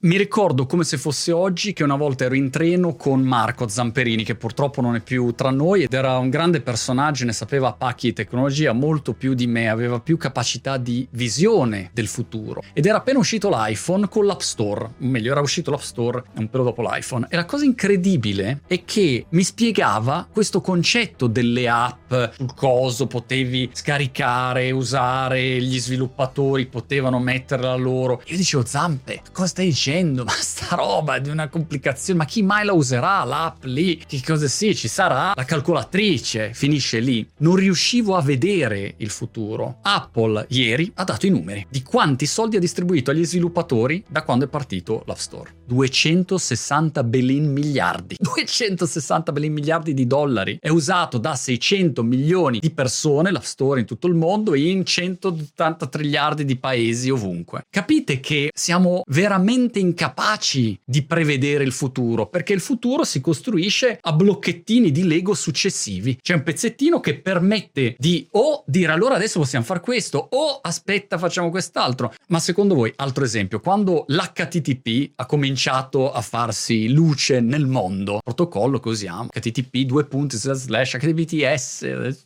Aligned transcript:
Mi 0.00 0.16
ricordo 0.16 0.64
come 0.66 0.84
se 0.84 0.96
fosse 0.96 1.32
oggi 1.32 1.72
che 1.72 1.82
una 1.82 1.96
volta 1.96 2.22
ero 2.22 2.36
in 2.36 2.50
treno 2.50 2.94
con 2.94 3.20
Marco 3.20 3.66
Zamperini, 3.66 4.22
che 4.22 4.36
purtroppo 4.36 4.80
non 4.80 4.94
è 4.94 5.00
più 5.00 5.32
tra 5.32 5.50
noi, 5.50 5.82
ed 5.82 5.92
era 5.92 6.18
un 6.18 6.30
grande 6.30 6.60
personaggio, 6.60 7.24
ne 7.24 7.32
sapeva 7.32 7.72
pacchi 7.72 8.06
di 8.06 8.12
tecnologia 8.12 8.72
molto 8.72 9.12
più 9.12 9.34
di 9.34 9.48
me, 9.48 9.68
aveva 9.68 9.98
più 9.98 10.16
capacità 10.16 10.76
di 10.76 11.04
visione 11.10 11.90
del 11.92 12.06
futuro. 12.06 12.62
Ed 12.72 12.86
era 12.86 12.98
appena 12.98 13.18
uscito 13.18 13.48
l'iPhone 13.50 14.08
con 14.08 14.24
l'App 14.24 14.38
Store, 14.38 14.84
o 14.84 14.92
meglio, 14.98 15.32
era 15.32 15.40
uscito 15.40 15.72
l'App 15.72 15.80
Store 15.80 16.22
un 16.36 16.48
pelo 16.48 16.62
dopo 16.62 16.80
l'iPhone. 16.80 17.26
E 17.28 17.34
la 17.34 17.44
cosa 17.44 17.64
incredibile 17.64 18.60
è 18.68 18.84
che 18.84 19.26
mi 19.30 19.42
spiegava 19.42 20.28
questo 20.30 20.60
concetto 20.60 21.26
delle 21.26 21.68
app, 21.68 22.14
sul 22.36 22.54
coso 22.54 23.08
potevi 23.08 23.70
scaricare, 23.72 24.70
usare, 24.70 25.60
gli 25.60 25.80
sviluppatori 25.80 26.66
potevano 26.66 27.18
metterla 27.18 27.74
loro. 27.74 28.22
Io 28.26 28.36
dicevo, 28.36 28.64
Zampe, 28.64 29.22
cosa 29.32 29.48
stai 29.48 29.66
dicendo? 29.66 29.86
Ma 30.24 30.32
sta 30.32 30.76
roba 30.76 31.16
è 31.16 31.20
di 31.20 31.30
una 31.30 31.48
complicazione, 31.48 32.18
ma 32.18 32.24
chi 32.24 32.42
mai 32.42 32.64
la 32.64 32.72
userà 32.72 33.24
l'app 33.24 33.64
lì? 33.64 34.02
Che 34.06 34.22
cosa 34.24 34.46
sì, 34.46 34.74
ci 34.74 34.88
sarà 34.88 35.32
la 35.34 35.44
calcolatrice, 35.44 36.52
finisce 36.52 37.00
lì. 37.00 37.26
Non 37.38 37.56
riuscivo 37.56 38.16
a 38.16 38.22
vedere 38.22 38.94
il 38.98 39.10
futuro. 39.10 39.78
Apple 39.82 40.46
ieri 40.50 40.90
ha 40.96 41.04
dato 41.04 41.26
i 41.26 41.30
numeri 41.30 41.66
di 41.70 41.82
quanti 41.82 42.26
soldi 42.26 42.56
ha 42.56 42.60
distribuito 42.60 43.10
agli 43.10 43.24
sviluppatori 43.24 44.04
da 44.08 44.22
quando 44.22 44.44
è 44.44 44.48
partito 44.48 45.02
l'App 45.06 45.16
Store. 45.16 45.57
260 45.68 47.04
belin 47.04 47.52
miliardi. 47.52 48.16
260 48.18 49.32
belin 49.32 49.52
miliardi 49.52 49.92
di 49.92 50.06
dollari. 50.06 50.56
È 50.60 50.70
usato 50.70 51.18
da 51.18 51.34
600 51.34 52.02
milioni 52.02 52.58
di 52.58 52.70
persone 52.70 53.30
l'App 53.30 53.42
Store 53.42 53.80
in 53.80 53.86
tutto 53.86 54.06
il 54.06 54.14
mondo 54.14 54.54
in 54.54 54.84
180 54.84 55.86
triliardi 55.86 56.44
di 56.46 56.56
paesi 56.56 57.10
ovunque. 57.10 57.66
Capite 57.68 58.18
che 58.20 58.50
siamo 58.54 59.02
veramente 59.08 59.78
incapaci 59.78 60.78
di 60.82 61.02
prevedere 61.02 61.64
il 61.64 61.72
futuro, 61.72 62.26
perché 62.28 62.54
il 62.54 62.60
futuro 62.60 63.04
si 63.04 63.20
costruisce 63.20 63.98
a 64.00 64.12
blocchettini 64.12 64.90
di 64.90 65.06
Lego 65.06 65.34
successivi. 65.34 66.18
C'è 66.20 66.34
un 66.34 66.42
pezzettino 66.42 67.00
che 67.00 67.20
permette 67.20 67.94
di 67.98 68.26
o 68.32 68.62
dire 68.66 68.92
allora 68.92 69.16
adesso 69.16 69.38
possiamo 69.38 69.64
fare 69.64 69.80
questo 69.80 70.28
o 70.30 70.60
aspetta 70.62 71.18
facciamo 71.18 71.50
quest'altro. 71.50 72.14
Ma 72.28 72.38
secondo 72.38 72.74
voi, 72.74 72.92
altro 72.96 73.24
esempio, 73.24 73.60
quando 73.60 74.04
l'HTTP 74.06 75.12
ha 75.16 75.26
cominciato 75.26 75.56
a 75.66 76.20
farsi 76.20 76.88
luce 76.88 77.40
nel 77.40 77.66
mondo, 77.66 78.20
protocollo 78.22 78.78
che 78.78 78.88
usiamo, 78.88 79.28
HTTP 79.32 79.78
2 79.78 80.04
punti 80.04 80.36
slash 80.36 80.96
HTTPS, 80.96 81.78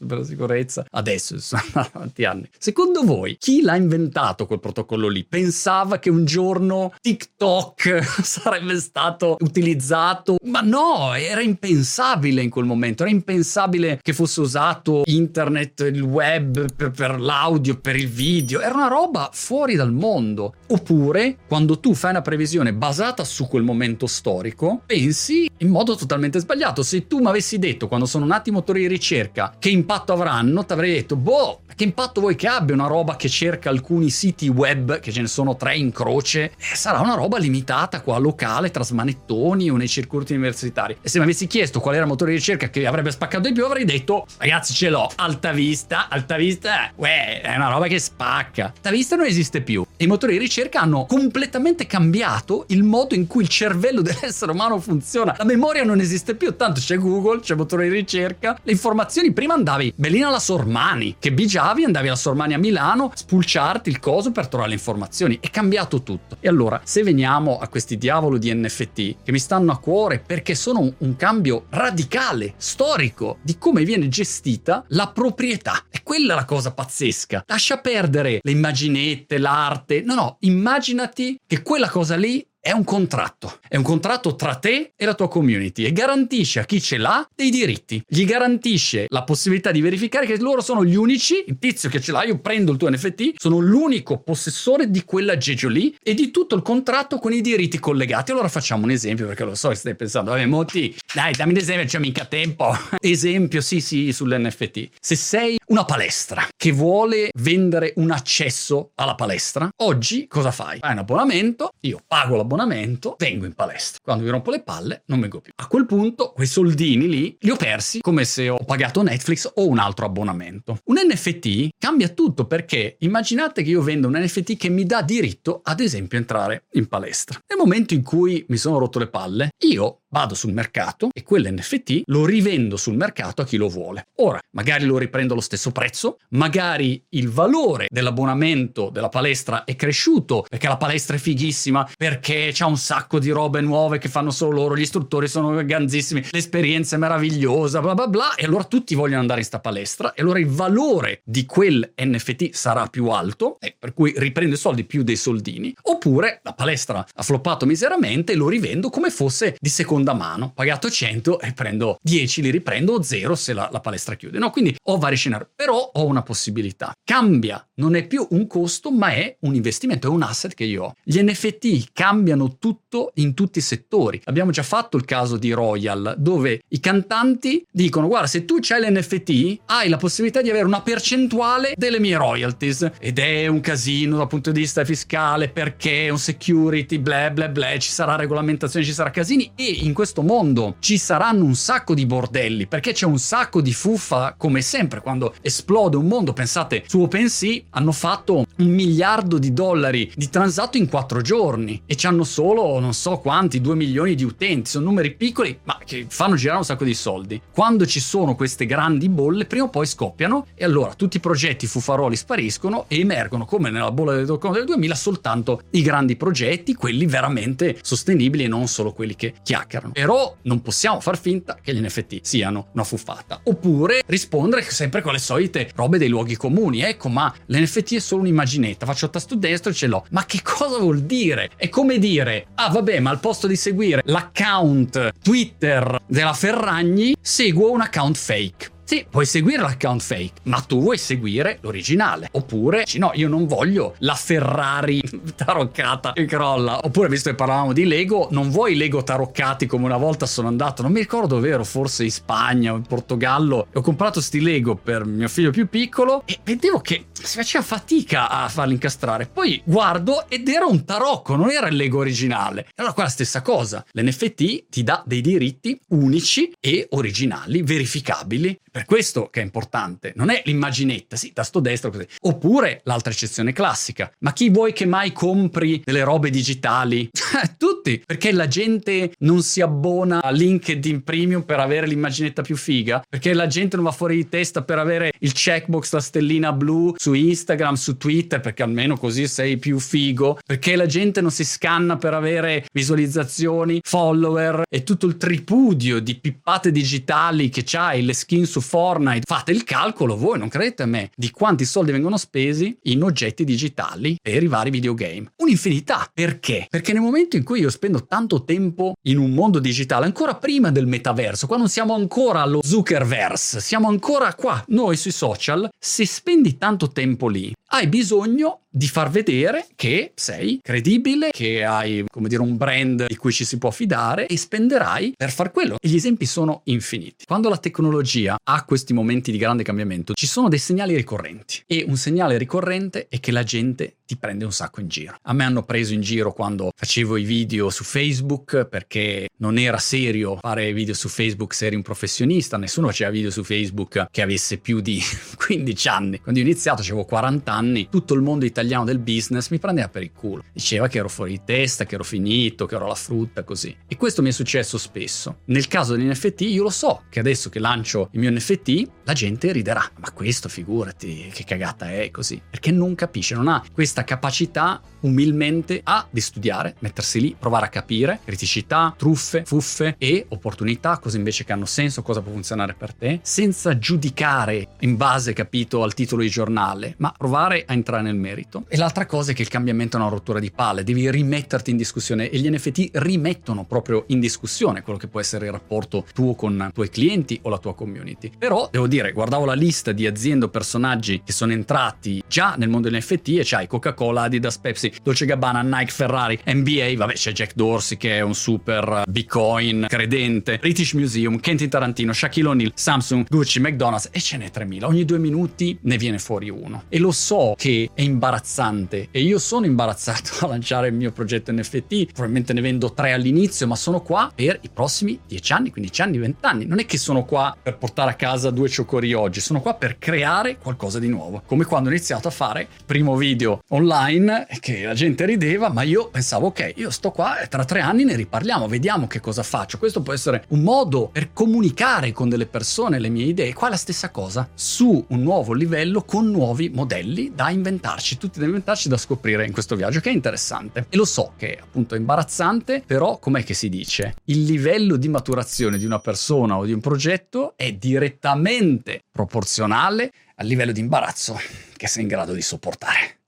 per 0.06 0.18
la 0.18 0.24
sicurezza, 0.24 0.84
adesso 0.90 1.38
sono 1.38 1.62
tanti 1.90 2.24
anni. 2.26 2.48
Secondo 2.58 3.02
voi, 3.04 3.36
chi 3.38 3.62
l'ha 3.62 3.76
inventato 3.76 4.46
quel 4.46 4.60
protocollo 4.60 5.08
lì? 5.08 5.24
Pensava 5.24 5.98
che 5.98 6.10
un 6.10 6.24
giorno 6.26 6.92
TikTok 7.00 8.00
sarebbe 8.22 8.78
stato 8.78 9.36
utilizzato? 9.40 10.36
Ma 10.44 10.60
no, 10.60 11.14
era 11.14 11.40
impensabile 11.40 12.42
in 12.42 12.50
quel 12.50 12.66
momento, 12.66 13.02
era 13.02 13.12
impensabile 13.12 13.98
che 14.02 14.12
fosse 14.12 14.40
usato 14.40 15.02
internet, 15.06 15.80
il 15.80 16.02
web 16.02 16.74
per, 16.74 16.90
per 16.90 17.18
l'audio, 17.18 17.78
per 17.78 17.96
il 17.96 18.08
video, 18.08 18.60
era 18.60 18.74
una 18.74 18.88
roba 18.88 19.30
fuori 19.32 19.74
dal 19.74 19.92
mondo. 19.92 20.54
Oppure, 20.68 21.38
quando 21.46 21.80
tu 21.80 21.94
fai 21.94 22.10
una 22.10 22.22
previsione 22.22 22.72
basata 22.72 23.21
su 23.24 23.48
quel 23.48 23.62
momento 23.62 24.06
storico, 24.06 24.82
pensi 24.86 25.50
in 25.58 25.68
modo 25.68 25.96
totalmente 25.96 26.38
sbagliato. 26.40 26.82
Se 26.82 27.06
tu 27.06 27.20
mi 27.20 27.28
avessi 27.28 27.58
detto 27.58 27.88
quando 27.88 28.06
sono 28.06 28.26
nati 28.26 28.50
i 28.50 28.52
motori 28.52 28.80
di 28.80 28.86
ricerca 28.88 29.54
che 29.58 29.68
impatto 29.68 30.12
avranno, 30.12 30.64
ti 30.64 30.72
avrei 30.72 30.92
detto, 30.92 31.16
boh, 31.16 31.60
che 31.74 31.84
impatto 31.84 32.20
vuoi 32.20 32.36
che 32.36 32.48
abbia 32.48 32.74
una 32.74 32.86
roba 32.86 33.16
che 33.16 33.28
cerca 33.28 33.70
alcuni 33.70 34.10
siti 34.10 34.48
web, 34.48 35.00
che 35.00 35.10
ce 35.10 35.20
ne 35.20 35.26
sono 35.26 35.56
tre 35.56 35.76
in 35.76 35.90
croce? 35.90 36.52
Eh, 36.56 36.74
sarà 36.74 37.00
una 37.00 37.14
roba 37.14 37.38
limitata 37.38 38.02
qua, 38.02 38.18
locale, 38.18 38.70
tra 38.70 38.84
smanettoni 38.84 39.70
o 39.70 39.76
nei 39.76 39.88
circuiti 39.88 40.34
universitari. 40.34 40.96
E 41.00 41.08
se 41.08 41.18
mi 41.18 41.24
avessi 41.24 41.46
chiesto 41.46 41.80
qual 41.80 41.94
era 41.94 42.04
il 42.04 42.10
motore 42.10 42.32
di 42.32 42.36
ricerca 42.36 42.68
che 42.68 42.86
avrebbe 42.86 43.10
spaccato 43.10 43.48
di 43.48 43.54
più, 43.54 43.64
avrei 43.64 43.84
detto, 43.84 44.26
ragazzi 44.38 44.74
ce 44.74 44.90
l'ho, 44.90 45.10
Alta 45.16 45.52
Vista, 45.52 46.08
Alta 46.08 46.36
Vista, 46.36 46.92
uè, 46.96 47.40
è 47.40 47.56
una 47.56 47.68
roba 47.68 47.86
che 47.86 47.98
spacca. 47.98 48.66
Alta 48.66 48.90
Vista 48.90 49.16
non 49.16 49.26
esiste 49.26 49.62
più. 49.62 49.84
I 49.96 50.06
motori 50.06 50.34
di 50.34 50.38
ricerca 50.38 50.80
hanno 50.80 51.06
completamente 51.06 51.86
cambiato 51.86 52.64
il 52.68 52.82
modo 52.82 53.11
in 53.14 53.26
cui 53.26 53.42
il 53.42 53.48
cervello 53.48 54.00
dell'essere 54.02 54.52
umano 54.52 54.78
funziona. 54.80 55.34
La 55.38 55.44
memoria 55.44 55.84
non 55.84 56.00
esiste 56.00 56.34
più, 56.34 56.56
tanto 56.56 56.80
c'è 56.80 56.96
Google, 56.96 57.40
c'è 57.40 57.54
motore 57.54 57.88
di 57.88 57.94
ricerca. 57.94 58.58
Le 58.62 58.72
informazioni 58.72 59.32
prima 59.32 59.54
andavi, 59.54 59.92
Bellina 59.96 60.30
la 60.30 60.38
Sormani, 60.38 61.16
che 61.18 61.32
bigiavi, 61.32 61.84
andavi 61.84 62.06
alla 62.08 62.16
Sormani 62.16 62.54
a 62.54 62.58
Milano, 62.58 63.10
spulciarti 63.14 63.88
il 63.88 64.00
coso 64.00 64.32
per 64.32 64.48
trovare 64.48 64.70
le 64.70 64.76
informazioni. 64.76 65.38
È 65.40 65.50
cambiato 65.50 66.02
tutto. 66.02 66.36
E 66.40 66.48
allora, 66.48 66.80
se 66.84 67.02
veniamo 67.02 67.58
a 67.58 67.68
questi 67.68 67.98
diavolo 67.98 68.38
di 68.38 68.52
NFT 68.52 69.16
che 69.22 69.32
mi 69.32 69.38
stanno 69.38 69.72
a 69.72 69.78
cuore 69.78 70.22
perché 70.24 70.54
sono 70.54 70.80
un, 70.80 70.92
un 70.98 71.16
cambio 71.16 71.66
radicale, 71.70 72.54
storico, 72.56 73.38
di 73.42 73.58
come 73.58 73.84
viene 73.84 74.08
gestita 74.08 74.84
la 74.88 75.08
proprietà. 75.08 75.84
E 75.90 76.02
quella 76.02 76.32
è 76.32 76.36
la 76.36 76.44
cosa 76.44 76.72
pazzesca. 76.72 77.44
Lascia 77.46 77.78
perdere 77.78 78.40
le 78.42 78.50
immaginette, 78.50 79.38
l'arte. 79.38 80.02
No, 80.02 80.14
no, 80.14 80.36
immaginati 80.40 81.38
che 81.46 81.62
quella 81.62 81.88
cosa 81.88 82.16
lì 82.16 82.44
è 82.64 82.70
un 82.70 82.84
contratto. 82.84 83.58
È 83.68 83.74
un 83.74 83.82
contratto 83.82 84.36
tra 84.36 84.54
te 84.54 84.92
e 84.94 85.04
la 85.04 85.14
tua 85.14 85.28
community 85.28 85.84
e 85.84 85.90
garantisce 85.90 86.60
a 86.60 86.64
chi 86.64 86.80
ce 86.80 86.96
l'ha 86.96 87.28
dei 87.34 87.50
diritti. 87.50 88.00
Gli 88.06 88.24
garantisce 88.24 89.06
la 89.08 89.24
possibilità 89.24 89.72
di 89.72 89.80
verificare 89.80 90.26
che 90.26 90.38
loro 90.38 90.60
sono 90.60 90.84
gli 90.84 90.94
unici, 90.94 91.42
il 91.48 91.58
tizio 91.58 91.88
che 91.88 92.00
ce 92.00 92.12
l'ha, 92.12 92.22
io 92.22 92.38
prendo 92.38 92.70
il 92.70 92.78
tuo 92.78 92.88
NFT, 92.88 93.32
sono 93.36 93.58
l'unico 93.58 94.20
possessore 94.20 94.92
di 94.92 95.02
quell'aggeggio 95.04 95.68
lì 95.68 95.96
e 96.00 96.14
di 96.14 96.30
tutto 96.30 96.54
il 96.54 96.62
contratto 96.62 97.18
con 97.18 97.32
i 97.32 97.40
diritti 97.40 97.80
collegati. 97.80 98.30
Allora 98.30 98.46
facciamo 98.46 98.84
un 98.84 98.92
esempio 98.92 99.26
perché 99.26 99.42
lo 99.42 99.56
so 99.56 99.70
che 99.70 99.74
stai 99.74 99.96
pensando, 99.96 100.30
vabbè 100.30 100.46
Moti, 100.46 100.96
dai 101.12 101.32
dammi 101.32 101.50
un 101.50 101.58
esempio, 101.58 101.86
c'è 101.86 101.98
mica 101.98 102.26
tempo. 102.26 102.72
esempio, 103.00 103.60
sì 103.60 103.80
sì, 103.80 104.12
sull'NFT. 104.12 104.88
Se 105.00 105.16
sei 105.16 105.58
una 105.72 105.84
palestra 105.84 106.46
che 106.54 106.70
vuole 106.70 107.30
vendere 107.34 107.94
un 107.96 108.10
accesso 108.10 108.90
alla 108.94 109.14
palestra, 109.14 109.70
oggi 109.82 110.26
cosa 110.26 110.50
fai? 110.50 110.78
Fai 110.80 110.92
un 110.92 110.98
abbonamento, 110.98 111.70
io 111.80 111.98
pago 112.06 112.36
l'abbonamento 112.36 112.50
abbonamento, 112.52 113.16
vengo 113.18 113.46
in 113.46 113.54
palestra. 113.54 114.00
Quando 114.02 114.24
vi 114.24 114.30
rompo 114.30 114.50
le 114.50 114.62
palle, 114.62 115.02
non 115.06 115.20
vengo 115.20 115.40
più. 115.40 115.52
A 115.56 115.66
quel 115.66 115.86
punto, 115.86 116.32
quei 116.32 116.46
soldini 116.46 117.08
lì 117.08 117.36
li 117.40 117.50
ho 117.50 117.56
persi 117.56 118.00
come 118.00 118.24
se 118.24 118.48
ho 118.48 118.58
pagato 118.58 119.02
Netflix 119.02 119.50
o 119.54 119.66
un 119.66 119.78
altro 119.78 120.04
abbonamento. 120.06 120.78
Un 120.84 120.96
NFT 121.04 121.70
cambia 121.78 122.08
tutto 122.08 122.46
perché 122.46 122.96
immaginate 123.00 123.62
che 123.62 123.70
io 123.70 123.82
vendo 123.82 124.08
un 124.08 124.18
NFT 124.18 124.56
che 124.56 124.68
mi 124.68 124.84
dà 124.84 125.02
diritto, 125.02 125.60
ad 125.62 125.80
esempio, 125.80 126.18
a 126.18 126.20
entrare 126.20 126.64
in 126.72 126.86
palestra. 126.86 127.38
Nel 127.48 127.58
momento 127.58 127.94
in 127.94 128.02
cui 128.02 128.44
mi 128.48 128.56
sono 128.56 128.78
rotto 128.78 128.98
le 128.98 129.08
palle, 129.08 129.50
io 129.64 130.01
vado 130.12 130.34
sul 130.34 130.52
mercato 130.52 131.08
e 131.12 131.22
quell'NFT 131.22 132.02
lo 132.06 132.24
rivendo 132.24 132.76
sul 132.76 132.96
mercato 132.96 133.42
a 133.42 133.44
chi 133.44 133.56
lo 133.56 133.68
vuole. 133.68 134.06
Ora, 134.16 134.38
magari 134.50 134.84
lo 134.84 134.98
riprendo 134.98 135.32
allo 135.32 135.42
stesso 135.42 135.72
prezzo, 135.72 136.18
magari 136.30 137.02
il 137.10 137.30
valore 137.30 137.86
dell'abbonamento 137.90 138.90
della 138.90 139.08
palestra 139.08 139.64
è 139.64 139.74
cresciuto 139.74 140.44
perché 140.48 140.68
la 140.68 140.76
palestra 140.76 141.16
è 141.16 141.18
fighissima, 141.18 141.88
perché 141.96 142.50
c'è 142.52 142.64
un 142.64 142.76
sacco 142.76 143.18
di 143.18 143.30
robe 143.30 143.60
nuove 143.62 143.98
che 143.98 144.08
fanno 144.08 144.30
solo 144.30 144.52
loro, 144.52 144.76
gli 144.76 144.82
istruttori 144.82 145.28
sono 145.28 145.64
ganzissimi, 145.64 146.22
l'esperienza 146.30 146.96
è 146.96 146.98
meravigliosa, 146.98 147.80
bla 147.80 147.94
bla 147.94 148.06
bla, 148.06 148.34
e 148.34 148.44
allora 148.44 148.64
tutti 148.64 148.94
vogliono 148.94 149.20
andare 149.20 149.40
in 149.40 149.46
sta 149.46 149.60
palestra 149.60 150.12
e 150.12 150.20
allora 150.20 150.38
il 150.38 150.48
valore 150.48 151.22
di 151.24 151.46
quel 151.46 151.94
NFT 151.96 152.50
sarà 152.52 152.86
più 152.86 153.08
alto, 153.08 153.56
e 153.60 153.74
per 153.78 153.94
cui 153.94 154.12
riprendo 154.16 154.54
i 154.54 154.58
soldi 154.58 154.84
più 154.84 155.02
dei 155.02 155.16
soldini, 155.16 155.74
oppure 155.82 156.40
la 156.42 156.52
palestra 156.52 157.06
ha 157.12 157.22
floppato 157.22 157.64
miseramente 157.64 158.32
e 158.32 158.36
lo 158.36 158.48
rivendo 158.48 158.90
come 158.90 159.10
fosse 159.10 159.56
di 159.58 159.68
seconda 159.68 160.01
seconda 160.02 160.14
mano, 160.14 160.52
pagato 160.52 160.90
100 160.90 161.40
e 161.40 161.52
prendo 161.52 161.98
10, 162.02 162.42
li 162.42 162.50
riprendo 162.50 162.94
o 162.94 163.02
0 163.02 163.34
se 163.34 163.52
la, 163.52 163.68
la 163.70 163.80
palestra 163.80 164.16
chiude. 164.16 164.38
No, 164.38 164.50
quindi 164.50 164.76
ho 164.82 164.98
vari 164.98 165.16
scenari, 165.16 165.46
però 165.54 165.90
ho 165.92 166.04
una 166.04 166.22
possibilità. 166.22 166.92
Cambia, 167.04 167.64
non 167.76 167.94
è 167.94 168.06
più 168.06 168.26
un 168.30 168.46
costo, 168.46 168.90
ma 168.90 169.08
è 169.08 169.36
un 169.40 169.54
investimento, 169.54 170.08
è 170.08 170.10
un 170.10 170.22
asset 170.22 170.54
che 170.54 170.64
io 170.64 170.84
ho. 170.84 170.94
Gli 171.02 171.20
NFT 171.20 171.90
cambiano 171.92 172.58
tutto 172.58 173.12
in 173.14 173.34
tutti 173.34 173.58
i 173.58 173.62
settori. 173.62 174.20
Abbiamo 174.24 174.50
già 174.50 174.62
fatto 174.62 174.96
il 174.96 175.04
caso 175.04 175.36
di 175.36 175.52
Royal, 175.52 176.16
dove 176.18 176.62
i 176.68 176.80
cantanti 176.80 177.64
dicono: 177.70 178.08
Guarda, 178.08 178.26
se 178.26 178.44
tu 178.44 178.58
c'hai 178.60 178.82
l'NFT, 178.82 179.60
hai 179.66 179.88
la 179.88 179.96
possibilità 179.96 180.42
di 180.42 180.50
avere 180.50 180.64
una 180.64 180.82
percentuale 180.82 181.72
delle 181.76 182.00
mie 182.00 182.16
royalties. 182.16 182.90
Ed 182.98 183.18
è 183.18 183.46
un 183.46 183.60
casino 183.60 184.16
dal 184.16 184.26
punto 184.26 184.50
di 184.50 184.60
vista 184.60 184.84
fiscale 184.84 185.48
perché 185.48 186.06
è 186.06 186.08
un 186.08 186.18
security, 186.18 186.98
bla 186.98 187.30
bla 187.30 187.48
bla, 187.48 187.78
ci 187.78 187.90
sarà 187.90 188.16
regolamentazione, 188.16 188.84
ci 188.84 188.92
sarà 188.92 189.10
casini. 189.10 189.52
E 189.54 189.64
in 189.64 189.91
in 189.92 189.98
questo 189.98 190.22
mondo 190.22 190.76
ci 190.78 190.96
saranno 190.96 191.44
un 191.44 191.54
sacco 191.54 191.92
di 191.92 192.06
bordelli, 192.06 192.66
perché 192.66 192.92
c'è 192.92 193.04
un 193.04 193.18
sacco 193.18 193.60
di 193.60 193.74
fuffa, 193.74 194.34
come 194.38 194.62
sempre, 194.62 195.02
quando 195.02 195.34
esplode 195.42 195.96
un 195.96 196.06
mondo. 196.06 196.32
Pensate, 196.32 196.82
su 196.86 197.00
OpenSea 197.00 197.64
hanno 197.70 197.92
fatto 197.92 198.46
un 198.56 198.66
miliardo 198.66 199.36
di 199.36 199.52
dollari 199.52 200.10
di 200.14 200.30
transatto 200.30 200.78
in 200.78 200.88
quattro 200.88 201.20
giorni 201.20 201.82
e 201.84 201.94
ci 201.94 202.06
hanno 202.06 202.24
solo 202.24 202.80
non 202.80 202.94
so 202.94 203.18
quanti, 203.18 203.60
due 203.60 203.74
milioni 203.74 204.14
di 204.14 204.24
utenti. 204.24 204.70
Sono 204.70 204.86
numeri 204.86 205.14
piccoli, 205.14 205.58
ma 205.64 205.78
che 205.84 206.06
fanno 206.08 206.36
girare 206.36 206.58
un 206.58 206.64
sacco 206.64 206.84
di 206.84 206.94
soldi. 206.94 207.40
Quando 207.52 207.84
ci 207.84 208.00
sono 208.00 208.34
queste 208.34 208.64
grandi 208.64 209.10
bolle, 209.10 209.44
prima 209.44 209.64
o 209.64 209.68
poi 209.68 209.84
scoppiano 209.84 210.46
e 210.54 210.64
allora 210.64 210.94
tutti 210.94 211.18
i 211.18 211.20
progetti 211.20 211.66
fuffaroli 211.66 212.16
spariscono 212.16 212.86
e 212.88 213.00
emergono 213.00 213.44
come 213.44 213.70
nella 213.70 213.92
bolla 213.92 214.14
del 214.14 214.24
dotcom 214.24 214.54
del 214.54 214.64
2000 214.64 214.94
soltanto 214.94 215.62
i 215.72 215.82
grandi 215.82 216.16
progetti, 216.16 216.74
quelli 216.74 217.04
veramente 217.04 217.76
sostenibili 217.82 218.44
e 218.44 218.48
non 218.48 218.68
solo 218.68 218.92
quelli 218.92 219.14
che 219.14 219.34
chiacchierano. 219.42 219.81
Però 219.90 220.36
non 220.42 220.62
possiamo 220.62 221.00
far 221.00 221.18
finta 221.18 221.58
che 221.60 221.74
gli 221.74 221.80
NFT 221.80 222.20
siano 222.22 222.68
una 222.72 222.84
fuffata. 222.84 223.40
Oppure 223.44 224.02
rispondere 224.06 224.62
sempre 224.62 225.02
con 225.02 225.12
le 225.12 225.18
solite 225.18 225.70
robe 225.74 225.98
dei 225.98 226.08
luoghi 226.08 226.36
comuni. 226.36 226.82
Ecco, 226.82 227.08
ma 227.08 227.32
l'NFT 227.46 227.94
è 227.94 227.98
solo 227.98 228.22
un'immaginetta, 228.22 228.86
faccio 228.86 229.10
tasto 229.10 229.34
destro 229.34 229.70
e 229.70 229.74
ce 229.74 229.86
l'ho. 229.86 230.04
Ma 230.10 230.24
che 230.24 230.40
cosa 230.42 230.78
vuol 230.78 231.02
dire? 231.02 231.50
È 231.56 231.68
come 231.68 231.98
dire, 231.98 232.46
ah 232.54 232.70
vabbè, 232.70 233.00
ma 233.00 233.10
al 233.10 233.20
posto 233.20 233.46
di 233.46 233.56
seguire 233.56 234.02
l'account 234.04 235.12
Twitter 235.22 236.00
della 236.06 236.34
Ferragni, 236.34 237.16
seguo 237.20 237.70
un 237.70 237.80
account 237.80 238.16
fake. 238.16 238.71
Sì, 238.84 239.06
puoi 239.08 239.24
seguire 239.24 239.62
l'account 239.62 240.02
fake, 240.02 240.40
ma 240.44 240.60
tu 240.60 240.80
vuoi 240.80 240.98
seguire 240.98 241.58
l'originale. 241.62 242.28
Oppure, 242.32 242.84
no, 242.96 243.12
io 243.14 243.28
non 243.28 243.46
voglio 243.46 243.94
la 243.98 244.14
Ferrari 244.14 245.00
taroccata 245.34 246.12
che 246.12 246.26
crolla. 246.26 246.80
Oppure, 246.84 247.08
visto 247.08 247.30
che 247.30 247.36
parlavamo 247.36 247.72
di 247.72 247.84
Lego, 247.84 248.28
non 248.30 248.50
vuoi 248.50 248.76
Lego 248.76 249.02
taroccati 249.02 249.66
come 249.66 249.84
una 249.84 249.96
volta 249.96 250.26
sono 250.26 250.48
andato, 250.48 250.82
non 250.82 250.92
mi 250.92 251.00
ricordo 251.00 251.40
vero, 251.40 251.64
forse 251.64 252.04
in 252.04 252.10
Spagna 252.10 252.72
o 252.72 252.76
in 252.76 252.82
Portogallo. 252.82 253.68
Ho 253.72 253.80
comprato 253.80 254.20
sti 254.20 254.40
Lego 254.40 254.74
per 254.74 255.06
mio 255.06 255.28
figlio 255.28 255.50
più 255.50 255.68
piccolo 255.68 256.22
e 256.26 256.38
vedevo 256.42 256.80
che 256.80 257.06
si 257.12 257.36
faceva 257.36 257.64
fatica 257.64 258.28
a 258.28 258.48
farli 258.48 258.74
incastrare. 258.74 259.26
Poi 259.26 259.62
guardo 259.64 260.28
ed 260.28 260.48
era 260.48 260.66
un 260.66 260.84
tarocco, 260.84 261.36
non 261.36 261.50
era 261.50 261.68
il 261.68 261.76
Lego 261.76 261.98
originale. 261.98 262.68
Allora 262.76 262.92
qua 262.92 263.04
la 263.04 263.08
stessa 263.08 263.42
cosa. 263.42 263.84
L'NFT 263.92 264.64
ti 264.68 264.82
dà 264.82 265.02
dei 265.06 265.20
diritti 265.20 265.78
unici 265.88 266.52
e 266.60 266.88
originali, 266.90 267.62
verificabili. 267.62 268.60
Per 268.70 268.81
questo 268.84 269.28
che 269.30 269.40
è 269.40 269.44
importante. 269.44 270.12
Non 270.16 270.30
è 270.30 270.42
l'immaginetta, 270.44 271.16
sì, 271.16 271.32
tasto 271.32 271.60
destro 271.60 271.90
così. 271.90 272.06
Oppure 272.22 272.80
l'altra 272.84 273.12
eccezione 273.12 273.52
classica. 273.52 274.10
Ma 274.18 274.32
chi 274.32 274.50
vuoi 274.50 274.72
che 274.72 274.86
mai 274.86 275.12
compri 275.12 275.82
delle 275.84 276.04
robe 276.04 276.30
digitali? 276.30 277.10
Tutti. 277.56 278.02
Perché 278.04 278.32
la 278.32 278.46
gente 278.46 279.12
non 279.18 279.42
si 279.42 279.60
abbona 279.60 280.22
a 280.22 280.30
LinkedIn 280.30 281.02
Premium 281.02 281.42
per 281.42 281.60
avere 281.60 281.86
l'immaginetta 281.86 282.42
più 282.42 282.56
figa? 282.56 283.04
Perché 283.08 283.32
la 283.34 283.46
gente 283.46 283.76
non 283.76 283.84
va 283.84 283.92
fuori 283.92 284.16
di 284.16 284.28
testa 284.28 284.62
per 284.62 284.78
avere 284.78 285.12
il 285.18 285.32
checkbox, 285.32 285.92
la 285.92 286.00
stellina 286.00 286.52
blu 286.52 286.94
su 286.96 287.12
Instagram, 287.12 287.74
su 287.74 287.96
Twitter, 287.96 288.40
perché 288.40 288.62
almeno 288.62 288.96
così 288.96 289.26
sei 289.26 289.56
più 289.56 289.78
figo? 289.78 290.38
Perché 290.44 290.76
la 290.76 290.86
gente 290.86 291.20
non 291.20 291.30
si 291.30 291.44
scanna 291.44 291.96
per 291.96 292.14
avere 292.14 292.66
visualizzazioni, 292.72 293.80
follower 293.82 294.62
e 294.68 294.82
tutto 294.82 295.06
il 295.06 295.16
tripudio 295.16 296.00
di 296.00 296.14
pippate 296.16 296.70
digitali 296.70 297.48
che 297.48 297.62
c'hai, 297.64 298.04
le 298.04 298.14
skin 298.14 298.46
su 298.46 298.60
Fortnite, 298.62 299.22
fate 299.26 299.52
il 299.52 299.64
calcolo 299.64 300.16
voi, 300.16 300.38
non 300.38 300.48
credete 300.48 300.82
a 300.84 300.86
me, 300.86 301.10
di 301.14 301.30
quanti 301.30 301.64
soldi 301.64 301.92
vengono 301.92 302.16
spesi 302.16 302.76
in 302.84 303.02
oggetti 303.02 303.44
digitali 303.44 304.16
per 304.20 304.42
i 304.42 304.46
vari 304.46 304.70
videogame. 304.70 305.32
Un'infinità. 305.36 306.10
Perché? 306.12 306.66
Perché 306.68 306.92
nel 306.92 307.02
momento 307.02 307.36
in 307.36 307.44
cui 307.44 307.60
io 307.60 307.70
spendo 307.70 308.06
tanto 308.06 308.44
tempo 308.44 308.94
in 309.02 309.18
un 309.18 309.30
mondo 309.32 309.58
digitale, 309.58 310.06
ancora 310.06 310.34
prima 310.34 310.70
del 310.70 310.86
metaverso, 310.86 311.46
qua 311.46 311.56
non 311.56 311.68
siamo 311.68 311.94
ancora 311.94 312.42
allo 312.42 312.60
Zuckerverse, 312.62 313.60
siamo 313.60 313.88
ancora 313.88 314.34
qua, 314.34 314.62
noi 314.68 314.96
sui 314.96 315.12
social, 315.12 315.68
se 315.78 316.06
spendi 316.06 316.56
tanto 316.58 316.88
tempo 316.88 317.28
lì, 317.28 317.52
hai 317.74 317.86
bisogno 317.86 318.60
di 318.74 318.86
far 318.86 319.10
vedere 319.10 319.66
che 319.76 320.12
sei 320.14 320.58
credibile, 320.62 321.30
che 321.30 321.64
hai, 321.64 322.04
come 322.10 322.28
dire, 322.28 322.40
un 322.40 322.56
brand 322.56 323.06
di 323.06 323.16
cui 323.16 323.32
ci 323.32 323.44
si 323.44 323.58
può 323.58 323.70
fidare 323.70 324.26
e 324.26 324.36
spenderai 324.36 325.14
per 325.16 325.30
far 325.30 325.52
quello. 325.52 325.76
E 325.80 325.88
gli 325.88 325.96
esempi 325.96 326.24
sono 326.24 326.62
infiniti. 326.64 327.26
Quando 327.26 327.48
la 327.50 327.58
tecnologia 327.58 328.36
ha 328.42 328.64
questi 328.64 328.94
momenti 328.94 329.30
di 329.30 329.38
grande 329.38 329.62
cambiamento, 329.62 330.14
ci 330.14 330.26
sono 330.26 330.48
dei 330.48 330.58
segnali 330.58 330.94
ricorrenti. 330.96 331.62
E 331.66 331.84
un 331.86 331.96
segnale 331.96 332.38
ricorrente 332.38 333.08
è 333.08 333.20
che 333.20 333.30
la 333.30 333.42
gente 333.42 333.96
ti 334.06 334.16
prende 334.16 334.44
un 334.44 334.52
sacco 334.52 334.80
in 334.80 334.88
giro. 334.88 335.16
A 335.22 335.32
me 335.32 335.44
hanno 335.44 335.62
preso 335.62 335.94
in 335.94 336.00
giro 336.00 336.32
quando 336.32 336.70
facevo 336.74 337.16
i 337.16 337.24
video 337.24 337.70
su 337.70 337.84
Facebook 337.84 338.66
perché 338.66 339.28
non 339.38 339.58
era 339.58 339.78
serio 339.78 340.36
fare 340.40 340.72
video 340.72 340.94
su 340.94 341.08
Facebook 341.08 341.54
se 341.54 341.66
eri 341.66 341.76
un 341.76 341.82
professionista, 341.82 342.56
nessuno 342.56 342.88
faceva 342.88 343.10
video 343.10 343.30
su 343.30 343.42
Facebook 343.42 344.06
che 344.10 344.22
avesse 344.22 344.58
più 344.58 344.80
di 344.80 345.00
15 345.36 345.88
anni. 345.88 346.20
Quando 346.20 346.40
ho 346.40 346.42
iniziato, 346.42 346.82
avevo 346.82 347.04
40 347.04 347.52
anni, 347.52 347.61
tutto 347.88 348.14
il 348.14 348.22
mondo 348.22 348.44
italiano 348.44 348.84
del 348.84 348.98
business 348.98 349.50
mi 349.50 349.58
prendeva 349.58 349.88
per 349.88 350.02
il 350.02 350.12
culo. 350.12 350.44
Diceva 350.52 350.88
che 350.88 350.98
ero 350.98 351.08
fuori 351.08 351.32
di 351.32 351.40
testa, 351.44 351.84
che 351.84 351.94
ero 351.94 352.04
finito, 352.04 352.66
che 352.66 352.74
ero 352.74 352.86
la 352.86 352.94
frutta, 352.94 353.44
così. 353.44 353.74
E 353.86 353.96
questo 353.96 354.22
mi 354.22 354.28
è 354.28 354.32
successo 354.32 354.78
spesso. 354.78 355.38
Nel 355.46 355.68
caso 355.68 355.94
degli 355.94 356.08
NFT, 356.08 356.40
io 356.42 356.64
lo 356.64 356.70
so 356.70 357.02
che 357.08 357.20
adesso 357.20 357.48
che 357.50 357.58
lancio 357.58 358.08
il 358.12 358.20
mio 358.20 358.30
NFT, 358.30 358.88
la 359.04 359.12
gente 359.12 359.52
riderà. 359.52 359.88
Ma 359.98 360.10
questo, 360.12 360.48
figurati, 360.48 361.30
che 361.32 361.44
cagata 361.44 361.90
è 361.90 362.10
così. 362.10 362.40
Perché 362.48 362.70
non 362.70 362.94
capisce, 362.94 363.34
non 363.34 363.48
ha 363.48 363.62
questa 363.72 364.04
capacità 364.04 364.80
umilmente 365.02 365.80
A 365.84 366.06
di 366.10 366.20
studiare, 366.20 366.76
mettersi 366.80 367.20
lì, 367.20 367.36
provare 367.38 367.66
a 367.66 367.68
capire 367.68 368.20
criticità, 368.24 368.94
truffe, 368.96 369.44
fuffe 369.44 369.96
e 369.98 370.26
opportunità, 370.28 370.98
cose 370.98 371.16
invece 371.16 371.44
che 371.44 371.52
hanno 371.52 371.66
senso, 371.66 372.02
cosa 372.02 372.20
può 372.20 372.32
funzionare 372.32 372.74
per 372.74 372.94
te, 372.94 373.20
senza 373.22 373.78
giudicare 373.78 374.68
in 374.80 374.96
base, 374.96 375.32
capito, 375.32 375.82
al 375.82 375.94
titolo 375.94 376.22
di 376.22 376.28
giornale, 376.28 376.94
ma 376.98 377.12
provare 377.16 377.51
a 377.60 377.72
entrare 377.72 378.02
nel 378.02 378.16
merito. 378.16 378.64
E 378.68 378.76
l'altra 378.76 379.06
cosa 379.06 379.32
è 379.32 379.34
che 379.34 379.42
il 379.42 379.48
cambiamento 379.48 379.96
è 379.96 380.00
una 380.00 380.08
rottura 380.08 380.40
di 380.40 380.50
palle, 380.50 380.84
devi 380.84 381.10
rimetterti 381.10 381.70
in 381.70 381.76
discussione 381.76 382.30
e 382.30 382.38
gli 382.38 382.48
NFT 382.48 382.90
rimettono 382.94 383.64
proprio 383.64 384.04
in 384.08 384.20
discussione 384.20 384.82
quello 384.82 384.98
che 384.98 385.08
può 385.08 385.20
essere 385.20 385.46
il 385.46 385.52
rapporto 385.52 386.06
tuo 386.12 386.34
con 386.34 386.66
i 386.68 386.72
tuoi 386.72 386.90
clienti 386.90 387.38
o 387.42 387.48
la 387.48 387.58
tua 387.58 387.74
community. 387.74 388.30
Però 388.36 388.68
devo 388.70 388.86
dire, 388.86 389.12
guardavo 389.12 389.44
la 389.44 389.54
lista 389.54 389.92
di 389.92 390.06
aziende 390.06 390.46
o 390.46 390.48
personaggi 390.48 391.22
che 391.24 391.32
sono 391.32 391.52
entrati 391.52 392.22
già 392.26 392.54
nel 392.56 392.68
mondo 392.68 392.88
degli 392.88 392.98
NFT 392.98 393.28
e 393.28 393.42
c'hai 393.44 393.66
Coca-Cola, 393.66 394.22
Adidas, 394.22 394.58
Pepsi, 394.58 394.92
Dolce 395.02 395.26
Gabbana, 395.26 395.62
Nike, 395.62 395.92
Ferrari, 395.92 396.38
NBA, 396.44 396.94
vabbè 396.96 397.14
c'è 397.14 397.32
Jack 397.32 397.54
Dorsey 397.54 397.96
che 397.96 398.16
è 398.16 398.20
un 398.20 398.34
super 398.34 399.04
Bitcoin 399.08 399.86
credente, 399.88 400.58
British 400.58 400.92
Museum, 400.94 401.40
Quentin 401.40 401.68
Tarantino, 401.68 402.12
Shaquille 402.12 402.48
O'Neal, 402.48 402.72
Samsung, 402.74 403.26
Gucci, 403.28 403.60
McDonald's 403.60 404.08
e 404.10 404.20
ce 404.20 404.36
n'è 404.36 404.50
3000. 404.50 404.86
Ogni 404.86 405.04
due 405.04 405.18
minuti 405.18 405.78
ne 405.82 405.96
viene 405.96 406.18
fuori 406.18 406.50
uno. 406.50 406.84
E 406.88 406.98
lo 406.98 407.10
so 407.10 407.36
che 407.56 407.90
è 407.94 408.02
imbarazzante 408.02 409.08
e 409.10 409.22
io 409.22 409.38
sono 409.38 409.66
imbarazzato 409.66 410.44
a 410.46 410.48
lanciare 410.48 410.88
il 410.88 410.94
mio 410.94 411.12
progetto 411.12 411.52
NFT, 411.52 412.12
probabilmente 412.12 412.52
ne 412.52 412.60
vendo 412.60 412.92
tre 412.92 413.12
all'inizio, 413.12 413.66
ma 413.66 413.76
sono 413.76 414.00
qua 414.00 414.30
per 414.34 414.58
i 414.62 414.70
prossimi 414.72 415.18
10 415.26 415.52
anni, 415.52 415.70
15 415.70 416.02
anni, 416.02 416.18
20 416.18 416.46
anni. 416.46 416.66
Non 416.66 416.78
è 416.78 416.86
che 416.86 416.98
sono 416.98 417.24
qua 417.24 417.56
per 417.60 417.76
portare 417.76 418.10
a 418.10 418.14
casa 418.14 418.50
due 418.50 418.68
cioccorie 418.68 419.14
oggi, 419.14 419.40
sono 419.40 419.60
qua 419.60 419.74
per 419.74 419.98
creare 419.98 420.58
qualcosa 420.58 420.98
di 420.98 421.08
nuovo. 421.08 421.42
Come 421.46 421.64
quando 421.64 421.88
ho 421.88 421.92
iniziato 421.92 422.28
a 422.28 422.30
fare 422.30 422.62
il 422.62 422.84
primo 422.86 423.16
video 423.16 423.60
online 423.68 424.46
che 424.60 424.84
la 424.84 424.94
gente 424.94 425.24
rideva, 425.24 425.68
ma 425.68 425.82
io 425.82 426.08
pensavo 426.08 426.48
ok, 426.48 426.72
io 426.76 426.90
sto 426.90 427.10
qua 427.10 427.40
e 427.40 427.48
tra 427.48 427.64
tre 427.64 427.80
anni 427.80 428.04
ne 428.04 428.16
riparliamo, 428.16 428.68
vediamo 428.68 429.06
che 429.06 429.20
cosa 429.20 429.42
faccio. 429.42 429.78
Questo 429.78 430.02
può 430.02 430.12
essere 430.12 430.44
un 430.48 430.60
modo 430.60 431.08
per 431.08 431.32
comunicare 431.32 432.12
con 432.12 432.28
delle 432.28 432.46
persone 432.46 432.98
le 432.98 433.08
mie 433.08 433.26
idee. 433.26 433.52
Qua 433.52 433.68
la 433.68 433.76
stessa 433.76 434.10
cosa, 434.10 434.48
su 434.54 435.04
un 435.08 435.22
nuovo 435.22 435.52
livello 435.52 436.02
con 436.02 436.30
nuovi 436.30 436.70
modelli 436.70 437.31
da 437.34 437.50
inventarci, 437.50 438.18
tutti 438.18 438.38
da 438.38 438.44
inventarci 438.44 438.88
da 438.88 438.96
scoprire 438.96 439.46
in 439.46 439.52
questo 439.52 439.76
viaggio 439.76 440.00
che 440.00 440.10
è 440.10 440.12
interessante. 440.12 440.86
E 440.88 440.96
lo 440.96 441.04
so 441.04 441.32
che 441.36 441.56
è 441.56 441.60
appunto 441.60 441.94
imbarazzante, 441.94 442.82
però 442.86 443.18
com'è 443.18 443.42
che 443.44 443.54
si 443.54 443.68
dice? 443.68 444.14
Il 444.24 444.44
livello 444.44 444.96
di 444.96 445.08
maturazione 445.08 445.78
di 445.78 445.84
una 445.84 445.98
persona 445.98 446.56
o 446.56 446.64
di 446.64 446.72
un 446.72 446.80
progetto 446.80 447.54
è 447.56 447.72
direttamente 447.72 449.02
proporzionale 449.10 450.12
al 450.36 450.46
livello 450.46 450.72
di 450.72 450.80
imbarazzo 450.80 451.38
che 451.76 451.86
sei 451.86 452.02
in 452.02 452.08
grado 452.08 452.32
di 452.32 452.42
sopportare. 452.42 453.21